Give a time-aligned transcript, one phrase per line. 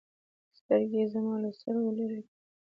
[0.59, 2.31] سترګې يې زما له سترګو لرې كړې.